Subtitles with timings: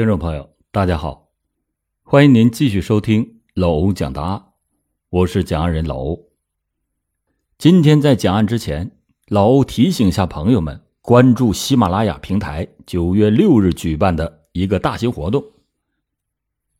[0.00, 1.28] 听众朋友，大家好，
[2.02, 4.44] 欢迎您继续收听老欧讲答案，
[5.10, 6.30] 我是讲案人老欧。
[7.58, 8.92] 今天在讲案之前，
[9.28, 15.44] 老欧提醒一下朋友们，关注喜马拉雅平台九月六日举办的一个大型活动。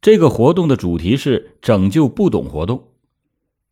[0.01, 2.95] 这个活动的主题是拯救不懂活动，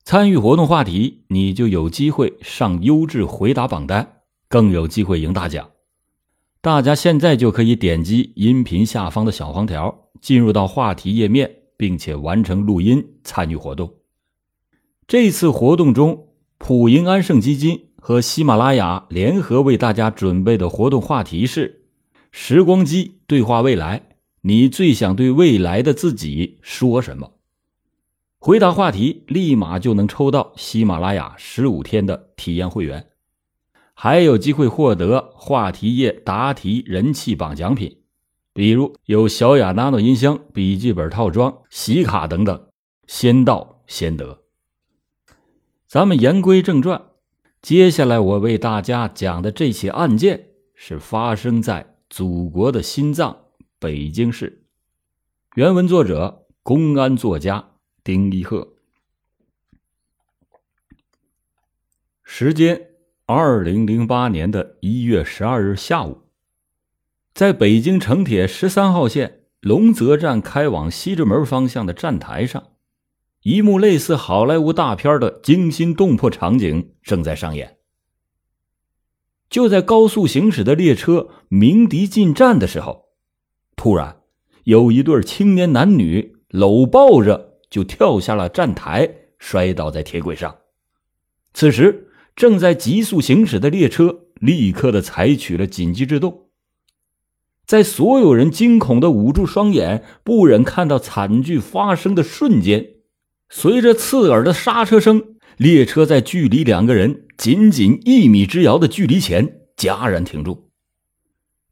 [0.04, 5.70] 参与活动话题，你就有机会上优质回答榜单，更有机会赢大奖。
[6.68, 13.94] 大家现在就可以点击音频下方的小黄条，进入到话题页面，并且完成录音参与活动。
[15.06, 21.86] 这次活动中，普银安盛基金和喜马拉雅联合为大家准备的活动话题是：
[22.32, 24.02] 时光机对话未来，
[24.42, 27.32] 你最想对未来的自己说什么？
[28.38, 33.06] 回答话题，立马就能抽到喜马拉雅十五天的体验会员。
[34.00, 37.98] 还有机会获得话题页答题人气榜奖品，
[38.52, 42.68] 比如有小雅 nano 音箱、笔记本套装、喜卡等等，
[43.08, 44.44] 先到先得。
[45.88, 47.10] 咱们言归正传，
[47.60, 53.46] 接下来我为大家讲的这起案件是发生在祖国的心脏——
[53.80, 54.62] 北京市。
[55.56, 57.72] 原文作者：公安作家
[58.04, 58.74] 丁一鹤。
[62.22, 62.87] 时间。
[63.30, 66.22] 二零零八年的一月十二日下午，
[67.34, 72.68] 在北京城铁十三号线龙泽站开往西直门方向的站台上，
[73.42, 77.76] 一幕类似好莱坞大片的惊心动魄场景正在上演。
[79.50, 83.10] 就在高速行驶的列车鸣笛进站的时候，
[83.76, 84.22] 突然
[84.64, 90.56] 有一对青年男女搂抱着就跳下了站台，摔倒在铁轨上。
[91.52, 92.06] 此时。
[92.38, 96.46] 正在急速行驶的列车立刻的采取了紧急制动，
[97.66, 102.90] 在所有人惊恐的捂住双眼、不忍看到惨剧发生的瞬间，
[103.48, 110.70] 随着刺耳的刹车声，列车在距离两个人仅仅一米之遥的距离前戛然停住。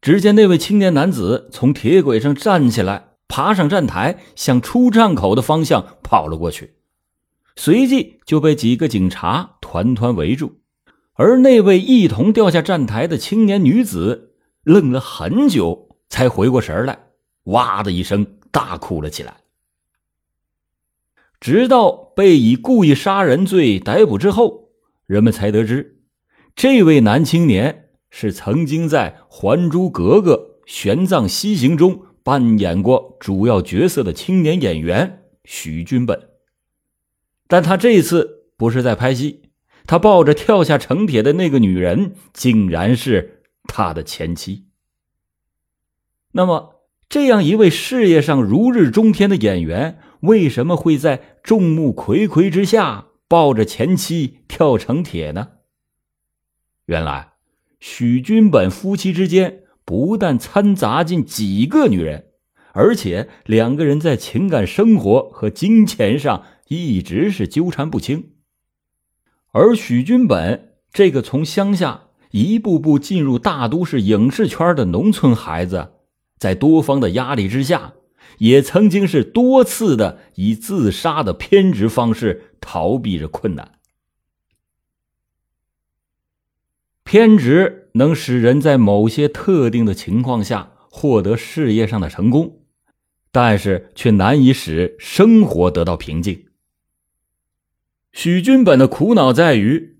[0.01, 6.73] 只见那位青年男子从铁轨上站起来，爬上站台，向出站口的方向跑了过去。
[7.55, 10.59] 随即就被几个警察团团围住，
[11.17, 17.07] 而那位一同掉下站台的青年女子愣了很久，才回过神来，
[17.45, 19.37] 哇的一声大哭了起来。
[21.39, 24.69] 直到被以故意杀人罪逮捕之后，
[25.07, 26.01] 人们才得知，
[26.55, 36.29] 这位男青年是曾经在《还珠格格》玄奘西行中扮演过主要角色的青年演员许君本。
[37.47, 39.46] 但他这次不是在拍戏，
[39.87, 44.67] 他抱着跳下城铁的那个女人，竟然是他的前妻。
[46.33, 55.47] 那么，这样一位事业上如日中天的演员，为什么会在众目睽睽之下抱着前妻跳城铁呢？
[56.85, 57.31] 原来，
[57.79, 62.27] 许君本夫妻之间不但掺杂进几个女人，
[62.73, 66.43] 而且两个人在情感生活和金钱上。
[66.69, 68.31] 一直是纠缠不清，
[69.57, 75.93] 而许君本这个从乡下一步步进入大都市影视圈的农村孩子，
[76.37, 77.93] 在多方的压力之下，
[78.37, 83.79] 也曾经是多次的以自杀的偏执方式逃避着困难。
[87.03, 92.59] 偏执能使人在某些特定的情况下获得事业上的成功，
[93.31, 96.46] 但是却难以使生活得到平静。
[98.17, 99.95] 许君本的苦恼在于，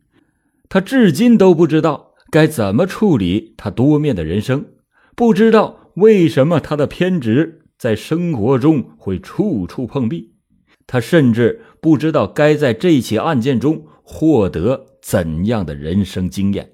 [0.70, 4.74] 他至今都不知道该怎么处理他多面的人生，
[5.16, 10.34] 不知道为什么他的偏执在生活中会处处碰壁，
[10.88, 16.72] 他甚至不知道该在这起案件中获得怎样的人生经验。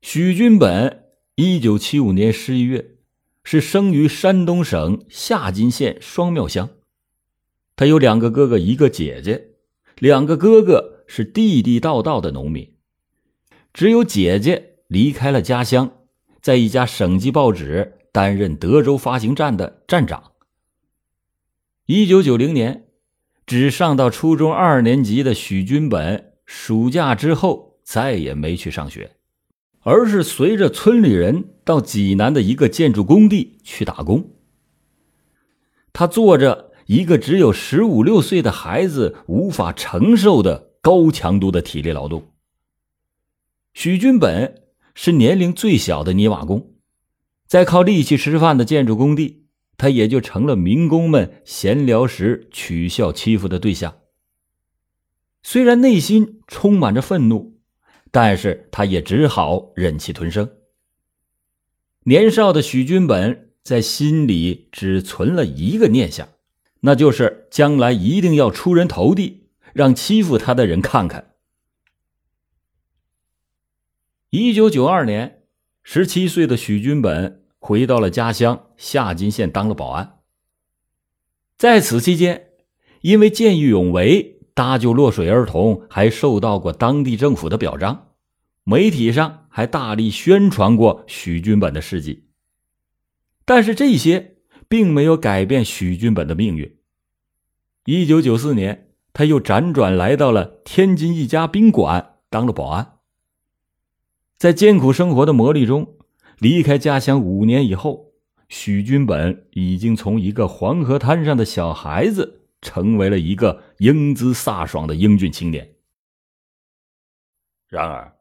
[0.00, 1.04] 许君本，
[1.36, 2.96] 一九七五年十一月，
[3.44, 6.68] 是生于山东省夏津县双庙乡。
[7.76, 9.48] 他有两个哥哥，一个姐姐。
[9.98, 12.74] 两个哥哥是地地道道的农民，
[13.72, 15.98] 只有姐姐离开了家乡，
[16.40, 20.32] 在一家省级报纸担任德州发行站的站长。
[21.86, 22.88] 一九九零年，
[23.46, 29.12] 只上到初中二年级的许君本，暑假之后再也没去上学，
[29.82, 34.30] 而是随着村里人到济南的一个建筑工地去打工。
[35.92, 36.71] 他坐着。
[36.86, 42.32] 一个只有十五六岁的孩子无法承受的高强度的体力劳动。
[43.74, 44.62] 许君本
[44.94, 46.74] 是年龄最小的泥瓦工，
[47.46, 49.46] 在靠力气吃饭的建筑工地，
[49.78, 53.98] 他也就成了民工们闲聊时取笑欺负的对象。
[55.42, 57.58] 虽然内心充满着愤怒，
[58.10, 60.50] 但是他也只好忍气吞声。
[62.04, 66.28] 年少的许君本在心里只存了一个念想，
[66.82, 71.32] 那就是将来一定要出人头地，让欺负他的人看看。
[74.30, 75.42] 一九九二年，
[75.82, 80.20] 十七岁的许君本回到了家乡夏津县当了保安。
[81.56, 82.50] 在此期间，
[83.00, 84.38] 因为见义勇为。
[84.54, 88.12] 搭救落水儿童，还受到过当地政府的表彰，
[88.64, 92.28] 媒体上还大力宣传过许君本的事迹。
[93.46, 94.31] 但是这些
[94.72, 96.78] 并没有改变许君本的命运。
[97.84, 102.94] 一九九四年，他又辗转来到了天津一家宾馆当了保安。
[104.38, 105.98] 在艰苦生活的磨砺中，
[106.38, 108.14] 离开家乡五年以后，
[108.48, 112.38] 许君本已经从一个黄河滩上的小孩子。
[112.62, 115.74] 成为了一个英姿飒爽的英俊青年。
[117.66, 118.16] 然而，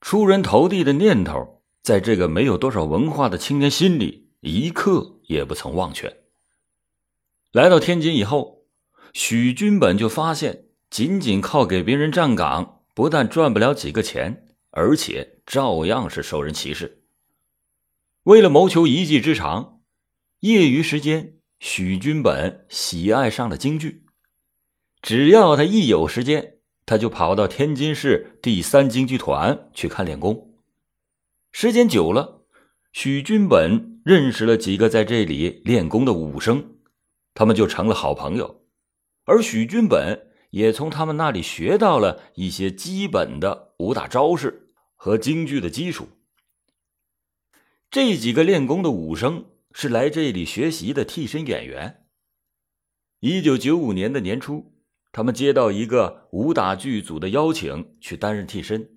[0.00, 6.16] 出人头地的念头，在这个没有多少文化的青年心里，一刻也不曾忘却。
[7.52, 8.64] 来到天津以后，
[9.12, 17.02] 许君本就发现，仅仅靠给别人站岗，不但赚不了几个钱，而且照样是受人歧视。
[18.24, 19.80] 为了谋求一技之长，
[20.40, 21.34] 业余时间。
[21.58, 24.04] 许君本喜爱上了京剧，
[25.00, 30.52] 只要他一有时间，他就跑到天津市第三京剧团去看练功。
[31.52, 32.35] 时间久了，
[32.98, 36.78] 许君本认识了几个在这里练功的武生，
[37.34, 38.64] 他们就成了好朋友。
[39.26, 46.08] 而许君本也从他们那里学到了一些基本的武打招式和京剧的基础。
[47.90, 49.44] 这几个练功的武生。
[49.74, 52.06] 是来这里学习的替身演员。
[53.20, 54.72] 一九九五年的年初，
[55.12, 58.88] 他们接到一个武打剧组的邀请，去担任替身。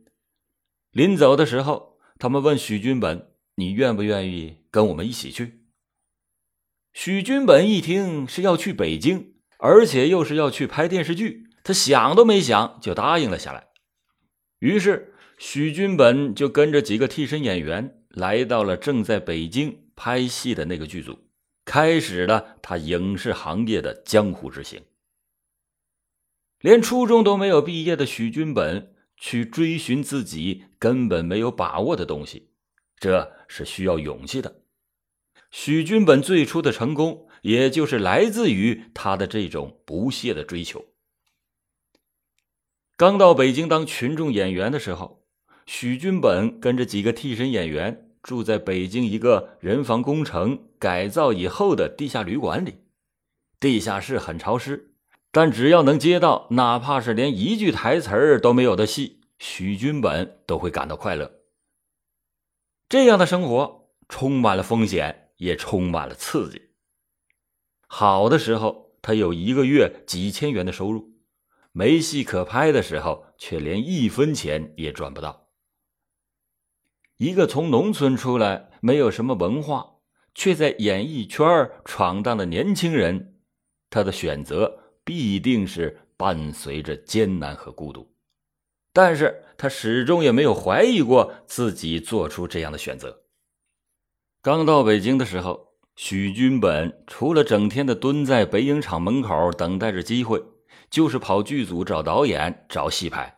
[0.92, 5.66] 临走的时候，他们问许君本：“你愿不愿意跟我们一起去？”
[6.94, 13.68] 许君本一听是要去北京，而且又是要去拍电视剧，他想都没想就答应了下来。
[14.60, 19.86] 于是，许君本就跟着几个替身演员来到了正在北京。
[20.02, 21.28] 拍戏的那个剧组，
[21.66, 24.82] 开始了他影视行业的江湖之行。
[26.62, 32.49] 连初中都没有毕业的许君本去追寻自己根本没有把握的东西，
[33.00, 34.62] 这是需要勇气的。
[35.52, 40.86] 许君本最初的成功，也就是来自于他的这种不懈的追求。
[42.98, 45.26] 刚到北京当群众演员的时候，
[45.66, 48.06] 许君本跟着几个替身演员。
[48.22, 52.76] 住在北京一个人防工程改造以后的地下旅馆里，
[53.62, 54.92] 地下室很潮湿，
[55.32, 61.39] 但只要能接到哪怕是连一句台词儿都没有的戏，许君本都会感到快乐。
[62.90, 66.72] 这样的生活充满了风险，也充满了刺激。
[67.86, 71.02] 好的时候，他有一个月几千元的收入；
[71.72, 75.50] 没戏可拍的时候，却连一分钱也赚不到。
[77.18, 79.98] 一个从农村出来、没有什么文化，
[80.34, 83.40] 却在演艺圈闯荡的年轻人，
[83.92, 88.12] 他的选择必定是伴随着艰难和孤独。
[89.02, 93.22] 但是他始终也没有怀疑过自己做出这样的选择。
[94.42, 100.44] 刚到北京的时候，许君本除了整天的蹲在北影厂门口等待着机会，
[100.90, 103.38] 就是跑剧组找导演、找戏拍，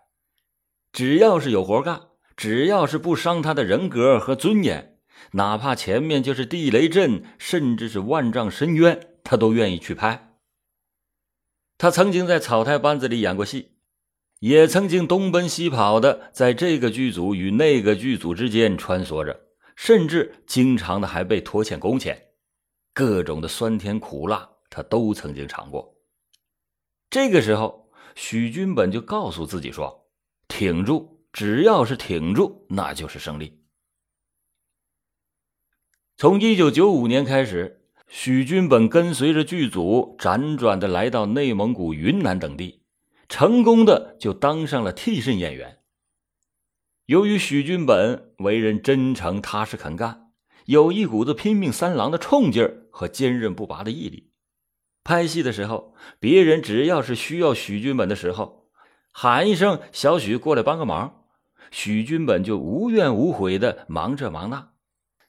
[0.91, 2.01] 只要是有活干。
[2.35, 4.97] 只要是不伤他的人格和尊严，
[5.33, 10.39] 哪怕前面就是地雷阵，甚至是万丈深渊，他都愿意去拍。
[11.77, 13.70] 他曾经在草台班子里演过戏，
[14.41, 19.39] 也曾经东奔西跑的在这个剧组与那个剧组之间穿梭着，
[19.75, 22.19] 甚至经常的还被拖欠工钱，
[22.91, 25.95] 各种的酸甜苦辣，他都曾经尝过。
[27.11, 30.09] 这个时候，许君本就告诉自己说
[30.49, 33.61] ：“挺住。”只要是挺住，那就是胜利。
[36.17, 42.80] 从一九九五年开始，许君本跟随着剧组辗转的来到内蒙古、云南等地，
[43.31, 45.79] 成功的就当上了替身演员。
[47.05, 50.33] 由于许君本为人真诚、踏实、肯干，
[50.65, 54.33] 有一股子拼命三郎的冲劲儿和坚韧不拔的毅力，
[55.05, 58.69] 拍戏的时候，别人只要是需要许君本的时候，
[59.13, 61.23] 喊一声“小许，过来帮个忙”。
[61.71, 64.73] 许君本就无怨无悔的忙这忙那，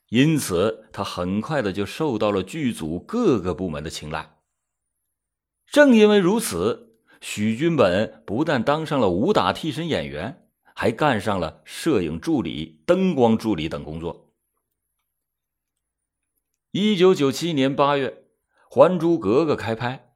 [0.08, 4.38] 因此他很快的就受到了剧组各个部门的青睐。
[5.68, 6.91] 正因为如此，
[7.22, 14.32] 许君本不但当上了武打替身演员，还干上了摄影助理、灯光助理等工作。
[16.72, 18.08] 一九九七年八月，
[18.68, 20.12] 《还珠格格》开拍，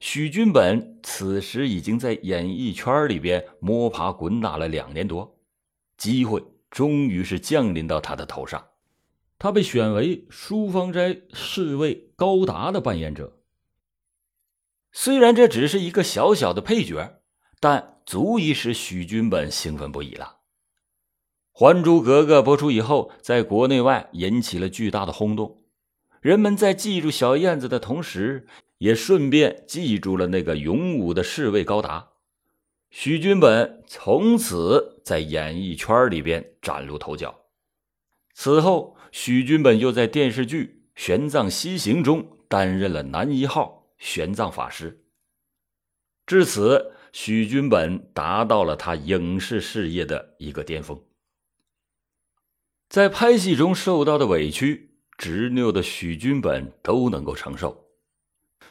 [0.00, 5.38] 许君本此时已经在演艺圈里边摸爬滚打了两年多，
[5.96, 8.66] 机会终于是降临到他的头上，
[9.38, 13.37] 他被选为书芳斋侍卫高达的扮演者。
[15.00, 17.20] 虽然这只是一个小小的配角，
[17.60, 20.38] 但足以使许君本兴奋不已了。
[21.56, 25.62] 《还珠格格》播出以后，在国内外引起了巨大的轰动。
[26.20, 32.08] 人们在记住小燕子的同时，也顺便记住了那个勇武的侍卫高达。
[32.90, 37.42] 许君本从此在演艺圈里边崭露头角。
[38.34, 45.04] 此后，许君本又在电视剧《玄奘西行》中担任了男一号玄奘法师。
[46.26, 51.02] 至此，许君本达到了他影视事业的一个巅峰。
[52.88, 54.86] 在拍戏中受到的委屈。
[55.18, 57.88] 执拗的许君本都能够承受。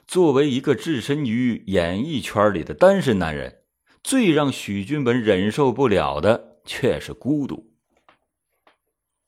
[0.07, 3.63] 作为一个置身于演艺圈里的单身男人，
[4.01, 7.75] 最让许君本忍受不了的却是孤独。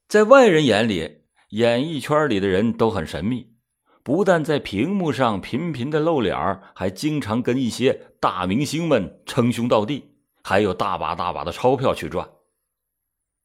[0.07, 3.53] 在外人眼里，演艺圈里的人都很神秘，
[4.03, 10.11] 不但在屏幕上频频的露脸儿还经常跟一些大明星们称兄道弟，
[10.43, 12.27] 还有大把大把的钞票去赚。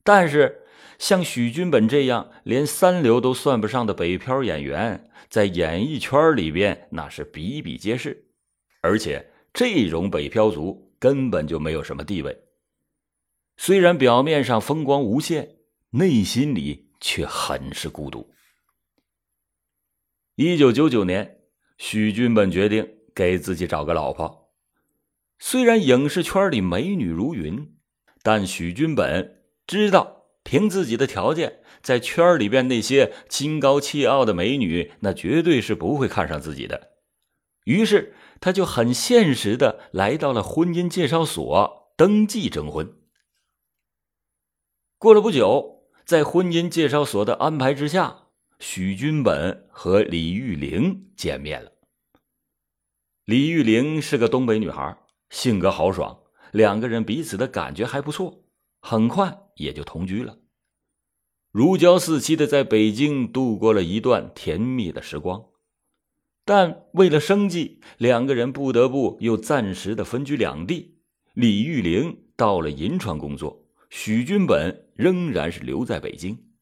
[0.02, 0.62] 但是，
[0.99, 8.26] 像许君本这样连三流都算不上的北漂演员，在演艺圈里边那是比比皆是，
[8.80, 12.38] 而且这种北漂族根本就没有什么地位。
[13.56, 15.56] 虽然表面上风光无限，
[15.90, 18.30] 内心里却很是孤独。
[20.37, 21.38] 一九九九年，
[21.79, 24.50] 许君本决定给自己找个老婆。
[25.38, 27.73] 虽然影视圈里美女如云，
[28.21, 30.23] 但许君本知道。
[30.43, 36.91] 凭自己的条件，在圈里边那些心高气傲的美女，那绝对是不会看上自己的。
[37.64, 42.93] 于是，他就很现实的来到了婚姻介绍所登记征婚。
[44.99, 48.24] 过了不久，在婚姻介绍所的安排之下，
[48.66, 51.71] 许君本和李玉玲见面了。
[53.26, 54.97] 李玉玲是个东北女孩，
[55.28, 56.18] 性格豪爽，
[56.50, 58.47] 两个人彼此的感觉还不错。
[58.80, 60.38] 很快也就同居了，
[61.52, 65.44] 如胶似漆的在北京度过了一段甜蜜的时光。
[66.47, 71.02] 但为了生计，两个人不得不又暂时的分居两地。
[71.35, 76.53] 李玉玲到了银川工作，许君本仍然是留在北京。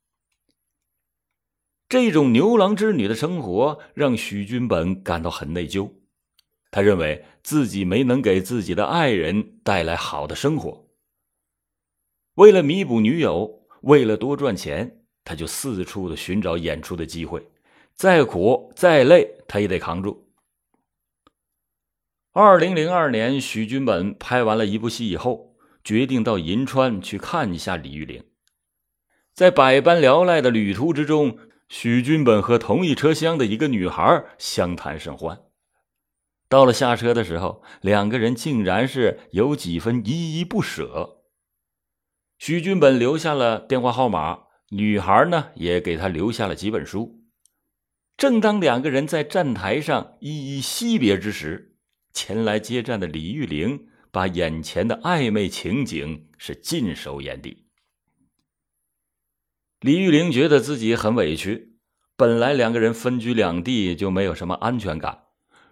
[1.92, 5.90] 这种牛郎织女的生活让许君本感到很内疚，
[6.70, 10.88] 他认为自己没能给自己的爱人带来好的生活。
[12.36, 17.46] 为了弥补女友，为了多赚钱，他就四处的寻找演出的机会，
[17.94, 20.32] 再苦再累，他也得扛住。
[22.32, 28.24] 二零零二年，许君本拍完了一部戏以后，决定到银川去看一下李玉玲。
[29.34, 31.36] 在百般聊赖的旅途之中，
[31.74, 35.40] 许君本和同一车厢的一个女孩相谈甚欢。
[36.46, 41.22] 到了下车的时候，两个人竟然是有几分依依不舍。
[42.38, 47.22] 许君本留下了电话号码，女孩呢也给他留下了几本书。
[48.18, 51.78] 正当两个人在站台上依依惜别之时，
[52.12, 57.61] 前来接站的李玉玲把眼前的暧昧情景是尽收眼底。
[59.82, 61.76] 李玉玲觉得自己很委屈，
[62.16, 65.24] 本来两个人分居两地就没有什么安全感，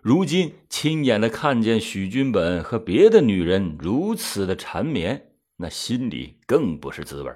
[0.02, 5.30] 如今亲眼的看见许君本和别的女人如此的缠绵。
[5.58, 7.32] 那心里更不是滋味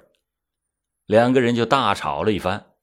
[1.05, 2.73] 两个人就大吵了一番。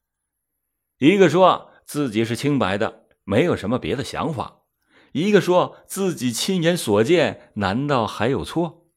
[0.97, 4.63] 一个说自己是清白的，没有什么别的想法；
[5.11, 8.87] 一个说自己亲眼所见，难道还有错？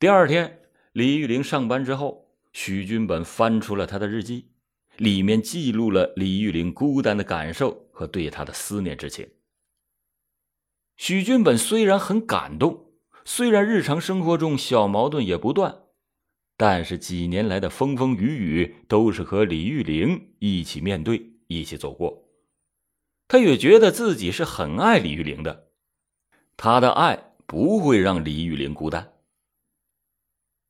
[0.00, 4.50] 第二天，李玉玲上班之后，许君本翻出了他的日记，
[4.96, 9.28] 里面记录了李玉玲孤单的感受和对他的思念之情。
[10.96, 12.86] 许君本虽然很感动。
[13.22, 15.82] 虽然日常生活中小矛盾也不断，
[16.56, 22.30] 但是几年来的风风雨雨都是和李玉玲一起面对、一起走过。
[23.28, 25.68] 他也觉得自己是很爱李玉玲的，
[26.56, 29.12] 他的爱不会让李玉玲孤单。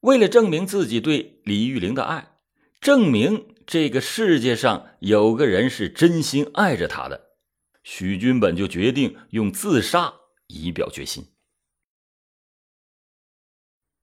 [0.00, 2.38] 为了证明自己对李玉玲的爱，
[2.80, 7.36] 证明这个世界上有个人是真心爱着他的，
[7.82, 10.14] 许君本就决定用自杀
[10.46, 11.26] 以表决心。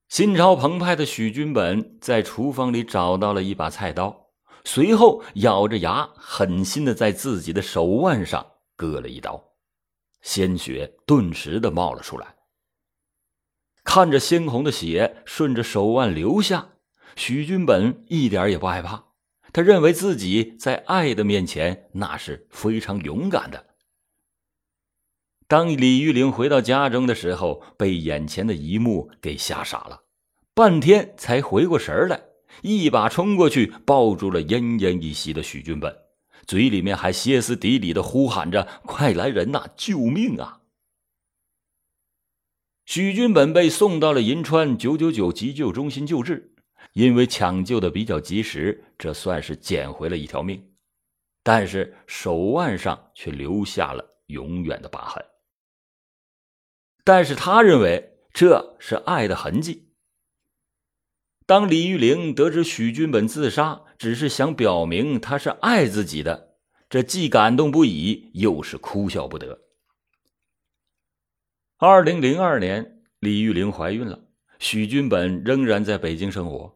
[0.07, 4.29] 心潮澎湃的许君本在厨房里找到了一把菜刀，
[4.63, 9.43] 随后咬着牙，狠心的在自己的手腕上割了一刀，
[10.21, 12.36] 鲜血顿时的冒了出来。
[13.87, 16.71] 看着鲜红的血顺着手腕流下，
[17.15, 19.05] 许君本一点也不害怕，
[19.53, 23.65] 他认为自己在爱的面前那是非常勇敢的。
[25.47, 30.01] 当李玉玲回到家中的时候，被眼前的一幕给吓傻了，
[30.53, 32.21] 半天才回过神来，
[32.63, 35.95] 一把冲过去抱住了奄奄一息的许君本，
[36.45, 40.59] 嘴里面还歇斯底里的呼喊着：“快来人呐，救命啊！”
[42.87, 46.55] 许君本被送到了银川九九九急救中心救治，
[46.93, 50.71] 因为抢救的比较及时，这算是捡回了一条命，
[51.43, 55.21] 但是手腕上却留下了永远的疤痕。
[57.03, 59.89] 但是他认为这是爱的痕迹。
[61.45, 66.55] 当李玉玲得知许君本自杀只是想表明他是爱自己的，
[66.89, 69.66] 这既感动不已，又是哭笑不得。
[71.79, 74.21] 二零零二年，李玉玲怀孕了，
[74.57, 76.75] 许君本仍然在北京生活。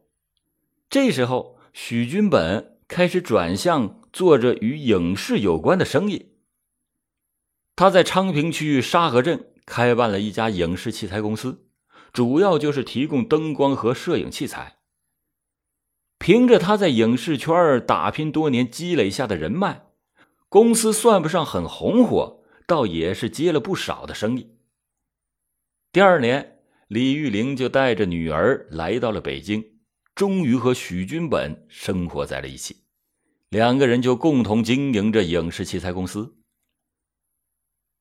[0.88, 6.36] 这时候，许君本开始转向做着与影视有关的生意。
[7.74, 9.48] 他在昌平区沙河镇。
[9.64, 11.66] 开办了一家影视器材公司，
[12.12, 14.78] 主要就是提供灯光和摄影器材。
[16.18, 19.86] 凭着他在影视圈打拼多年积累下的人脉，
[20.48, 24.51] 公司算不上很红火，倒也是接了不少的生意。
[25.92, 26.58] 第二年，
[26.88, 29.62] 李玉玲就带着女儿来到了北京，
[30.14, 32.84] 终于和许君本生活在了一起，
[33.50, 36.36] 两个人就共同经营着影视器材公司。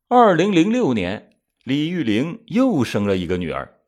[0.07, 1.27] 二零零六年。
[1.63, 3.81] 李玉玲又生了一个女儿。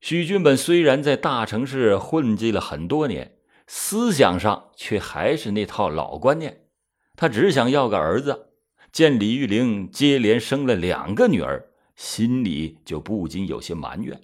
[0.00, 3.36] 许君本虽然在大城市混迹了很多年，
[3.68, 6.66] 思想上却还是那套老观念，
[7.14, 8.54] 他只想要个儿子。
[8.90, 14.20] 见李玉玲接连生了两个女儿，心里就不禁有些埋怨。